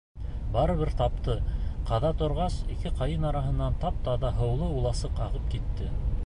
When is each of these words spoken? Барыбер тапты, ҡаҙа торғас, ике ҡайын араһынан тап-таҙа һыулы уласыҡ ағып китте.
Барыбер 0.53 0.91
тапты, 1.01 1.35
ҡаҙа 1.89 2.11
торғас, 2.21 2.55
ике 2.77 2.93
ҡайын 3.03 3.29
араһынан 3.33 3.77
тап-таҙа 3.85 4.33
һыулы 4.41 4.71
уласыҡ 4.81 5.23
ағып 5.29 5.47
китте. 5.55 5.93